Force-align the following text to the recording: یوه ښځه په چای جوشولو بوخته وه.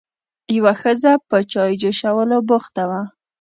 یوه 0.57 0.73
ښځه 0.81 1.11
په 1.29 1.37
چای 1.51 1.71
جوشولو 1.81 2.37
بوخته 2.49 2.83
وه. 2.89 3.01